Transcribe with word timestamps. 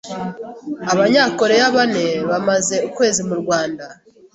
Abanya-Korea 0.91 1.65
bane 1.75 2.05
bamaze 2.29 2.75
ukwezi 2.87 3.21
mu 3.29 3.35
Rwanda 3.41 3.85